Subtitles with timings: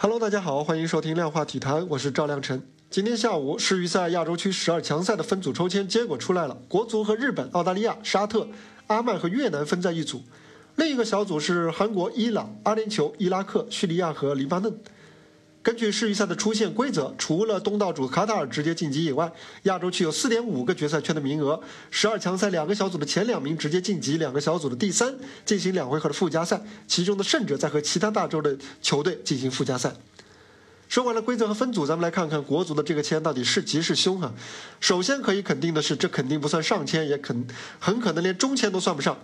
[0.00, 2.62] Hello，大家好，欢迎收听量化体坛，我是赵亮晨。
[2.88, 8.46] 今天下午世预赛亚洲区十二强赛的分组抽签结果出来了，国足和日本、澳大利亚、沙特、
[8.86, 10.22] 阿曼和越南分在一组，
[10.76, 14.72] 另一个小组是韩国、伊朗、阿联酋、伊拉克、叙利亚和黎巴嫩。
[15.68, 19.30] 根据世预赛的出线规则，除了东道主卡塔尔直接晋级以外，
[19.64, 21.60] 亚洲区有4.5个决赛圈的名额。
[21.90, 29.92] 十二强赛两个小组的前两名直接晋级，两个小组的第三进行两回合的附加赛，其中的胜者再和其他大洲的球队进行附加赛。
[30.88, 34.32] 说完了规则和分组，咱们来看看国足的这个签到底是吉是凶哈。
[34.80, 37.46] 首先可以肯定的是，这肯定不算上签，也肯
[37.78, 39.18] 很可能连中签都算不上，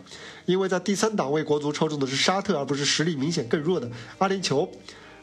[0.44, 4.68] 因为在第三档为国足抽中的是沙特，而不是实力明显更弱的阿联酋。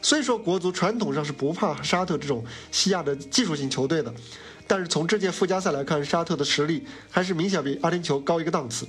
[0.02, 4.12] 虽说国足传统上是不怕沙特这种西亚的技术型球队的，
[4.66, 8.86] 但是从这届附加赛来看，沙特的实力还是明显比阿联酋高一个档次。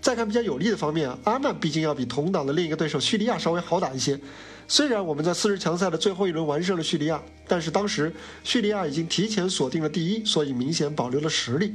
[0.00, 4.18] 再看比较有利的方面，阿曼毕竟要比同档的另一个对手叙利亚稍微好打一些。
[4.66, 11.74] 虽然我们在四十强赛的最后一轮完胜了叙利亚，但是当时叙利亚已经提前锁定了第一，所以明显保留了实力。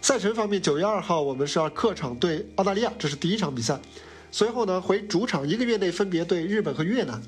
[0.00, 3.78] 赛程方面，九月二号我们是要客场对澳大利亚，这是第一场比赛。
[4.36, 7.18] 随后呢，回主场一个月内分别对日本和越南，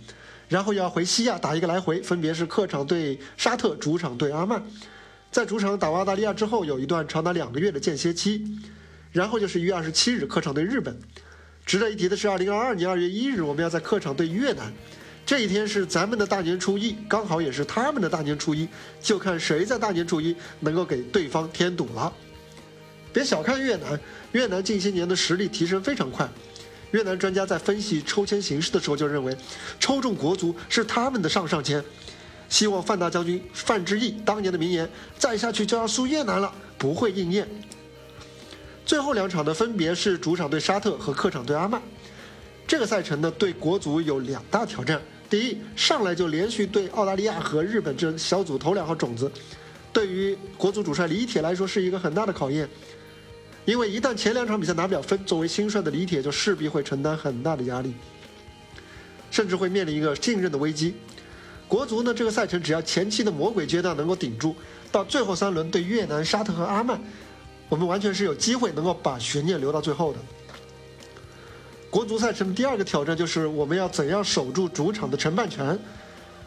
[0.46, 4.62] 然后要回西亚打一个来回，分别是客场对沙特，主场对阿曼。
[5.30, 8.44] 在主场打完澳大利亚之后，有一段长达两个月的间歇期，
[9.10, 10.94] 然后就是一月二十七日客场对日本。
[11.64, 14.70] 值得一提的是，二零二二年二月一日我们要在客场对越南，
[15.24, 18.68] 这一天是咱们的大年初一，刚好也是他们的大年初一，
[19.00, 22.12] 就看谁在大年初一能够给对方添堵了。
[23.14, 23.98] 别小看越南，
[24.32, 26.28] 越南近些年的实力提升非常快。
[26.92, 29.36] 越南专家在分析抽签形势的时候就认为，
[29.78, 31.84] 抽中国足是他们的上上签，
[32.48, 37.46] 希望范大将军范志毅当年的名言“再下去就要输越南了”不会应验。
[38.86, 41.82] 最后两场呢，分别是主场对沙特和客场对阿曼。
[42.66, 49.30] 这个赛程呢，对国足有两大挑战：第一，上来就连续对澳大利亚和日本这小组头两号种子，
[49.92, 52.66] 对于国足主帅李铁来说是一个很大的考验。
[53.68, 57.92] 因为一旦前两场比赛拿不了分，作为新帅的李铁就势必会承担很大的压力，
[59.30, 60.94] 甚至会面临一个信任的危机。
[61.68, 64.56] 国足呢，这个赛程只要前期的魔鬼阶段能够顶住，
[64.90, 66.98] 到最后三轮对越南、沙特和阿曼，
[67.68, 70.18] 我们完全是有机会能够把悬念留到最后的。
[71.90, 75.78] 国足赛程的第二个挑战就是我们要怎样守住主场的承办权。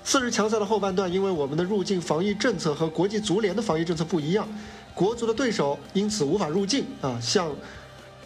[0.03, 4.49] 四十强赛的后半段，因为我们的入境防疫政策和国际足联的防疫政策不一样。
[4.94, 7.50] 国足的对手因此无法入境啊，向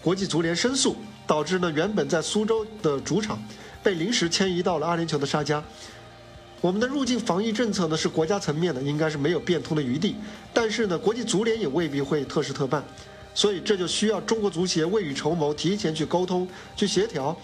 [0.02, 0.96] 国际足联申诉，
[1.26, 3.42] 导致呢原本在苏州的主场
[3.82, 5.62] 被临时迁移到了阿联酋的沙迦。
[6.62, 10.16] 我们的入境防疫政策呢是国家层面的，应该是没有变通的余地。
[10.54, 12.84] 但是呢，国际足联也未必会特事特办，
[13.34, 17.38] 所以这就需要中国足协未雨绸缪，提前去沟通、去协调。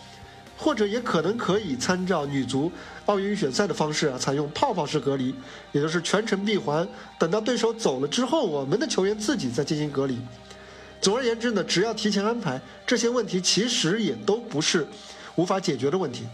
[0.63, 2.71] 或者也可能可以参照女足
[3.07, 5.33] 奥运预选赛的方式啊，采用泡泡式隔离，
[5.71, 10.19] 也就是全程闭环，等到对手走了之后，我们的球员自己再进行隔离。
[11.01, 14.87] 总而言之呢，只要提前安排，这些问题其实也都不是
[15.35, 16.25] 无法解决的问题。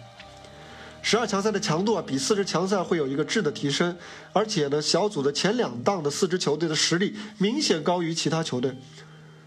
[1.02, 3.96] 十二强赛的强度啊，比四支强赛会有一个质的提升，
[4.34, 8.76] 而且呢，小组的前两档的四支球队的实力明显高于其他球队，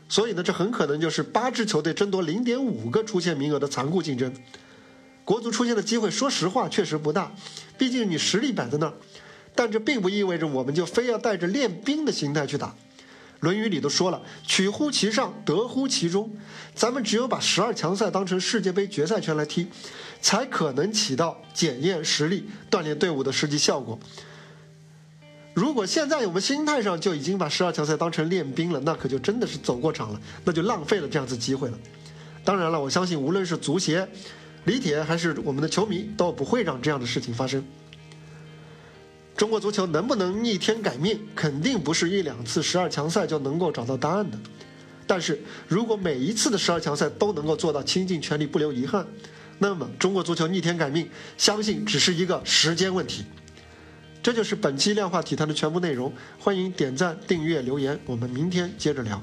[0.09, 4.33] 所以呢，这很可能就是八支球队争夺零点五个出线名额的残酷竞争。
[5.31, 7.31] 国足出现的机会，说实话确实不大，
[7.79, 8.93] 毕竟你实力摆在那儿。
[9.55, 12.67] 但这并不意味着我们就非要带着练兵的心态去打。
[13.39, 16.35] 《论语》里都说了：“取乎其上，得乎其中。”
[16.75, 19.69] 咱们只有把十二强赛当成世界杯决赛圈来踢，
[20.21, 23.97] 才可能起到检验实力、锻炼队伍的实际效果。
[25.55, 31.79] 如果现在我们心态上就已经把十二强赛当成练兵了，那可就真的是走过场了，那就浪费了这样子机会了。
[32.45, 34.09] 当然了，我相信无论是足协。
[34.65, 37.65] 李铁还是我们的球迷都不会让这样的事情发生。
[39.37, 44.39] 中国足球能不能逆天改命，肯定不是一两次十二强赛就能够找到答案的。
[45.07, 49.07] 但是如果每一次的十二强赛都能够做到倾尽全力不留遗憾，
[49.59, 53.25] 那么中国足球逆天改命，相信只是一个时间问题。
[54.23, 59.23] 这就是本期量化体坛的全部内容，欢迎点赞、订阅、留言，我们明天接着聊。